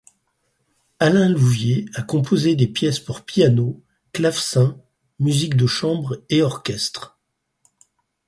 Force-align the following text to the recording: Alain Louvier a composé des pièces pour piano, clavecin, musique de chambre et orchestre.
Alain 0.97 1.29
Louvier 1.29 1.85
a 1.93 2.01
composé 2.01 2.55
des 2.55 2.65
pièces 2.65 2.99
pour 2.99 3.21
piano, 3.23 3.83
clavecin, 4.13 4.81
musique 5.19 5.55
de 5.55 5.67
chambre 5.67 6.23
et 6.31 6.41
orchestre. 6.41 7.19